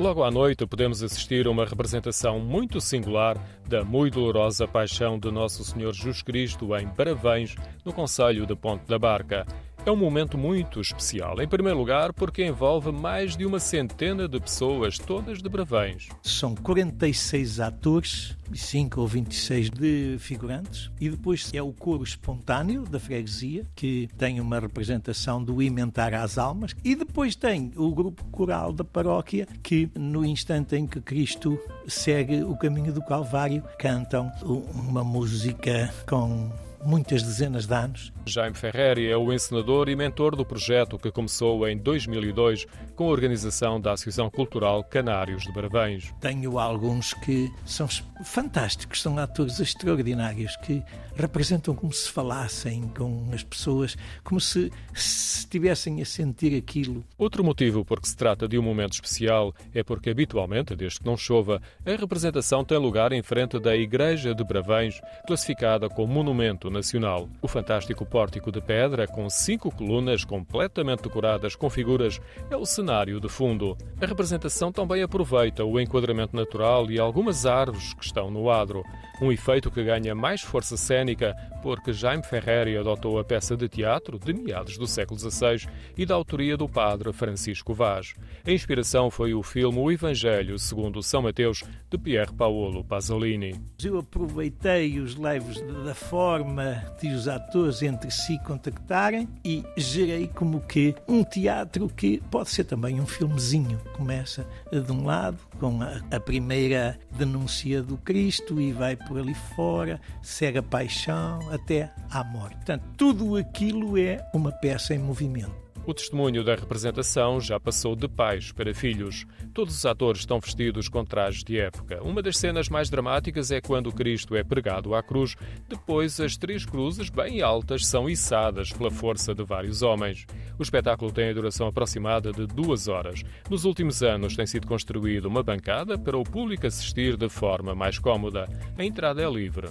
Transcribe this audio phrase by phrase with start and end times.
[0.00, 3.36] Logo à noite podemos assistir a uma representação muito singular
[3.68, 8.86] da muito dolorosa paixão de Nosso Senhor Jesus Cristo em Paravães, no Conselho de Ponte
[8.86, 9.46] da Barca.
[9.86, 11.40] É um momento muito especial.
[11.40, 16.08] Em primeiro lugar, porque envolve mais de uma centena de pessoas, todas de Bravães.
[16.22, 20.90] São 46 atores e 5 ou 26 de figurantes.
[21.00, 26.36] E depois é o coro espontâneo da freguesia, que tem uma representação do Imentar às
[26.36, 26.76] Almas.
[26.84, 32.44] E depois tem o grupo coral da paróquia, que no instante em que Cristo segue
[32.44, 36.50] o caminho do Calvário, cantam uma música com
[36.84, 38.12] muitas dezenas de anos.
[38.26, 43.08] Jaime Ferreri é o encenador e mentor do projeto que começou em 2002 com a
[43.08, 46.14] organização da Associação Cultural Canários de Barabães.
[46.20, 47.88] Tenho alguns que são
[48.24, 50.82] fantásticos, são atores extraordinários que
[51.14, 57.04] representam como se falassem com as pessoas, como se, estivessem a sentir aquilo.
[57.18, 61.06] Outro motivo por que se trata de um momento especial é porque habitualmente, desde que
[61.06, 66.69] não chova, a representação tem lugar em frente da Igreja de Bravães, classificada como monumento
[66.70, 67.28] nacional.
[67.42, 73.20] O fantástico pórtico de pedra, com cinco colunas completamente decoradas com figuras, é o cenário
[73.20, 73.76] de fundo.
[74.00, 78.82] A representação também aproveita o enquadramento natural e algumas árvores que estão no adro,
[79.20, 84.18] um efeito que ganha mais força cênica porque Jaime Ferreri adotou a peça de teatro
[84.18, 88.14] de meados do século XVI e da autoria do padre Francisco Vaz.
[88.46, 93.60] A inspiração foi o filme O Evangelho segundo São Mateus, de Pier Paolo Pasolini.
[93.82, 96.59] Eu aproveitei os leves da forma
[97.00, 102.64] de os atores entre si contactarem e gerei como que um teatro que pode ser
[102.64, 103.80] também um filmezinho.
[103.94, 109.34] Começa de um lado com a, a primeira denúncia do Cristo e vai por ali
[109.34, 112.56] fora, segue a paixão até à morte.
[112.56, 115.69] Portanto, tudo aquilo é uma peça em movimento.
[115.86, 119.26] O testemunho da representação já passou de pais para filhos.
[119.54, 122.02] Todos os atores estão vestidos com trajes de época.
[122.02, 125.36] Uma das cenas mais dramáticas é quando Cristo é pregado à cruz.
[125.68, 130.26] Depois, as três cruzes, bem altas, são içadas pela força de vários homens.
[130.58, 133.22] O espetáculo tem a duração aproximada de duas horas.
[133.48, 137.98] Nos últimos anos tem sido construída uma bancada para o público assistir de forma mais
[137.98, 138.46] cómoda.
[138.76, 139.70] A entrada é livre.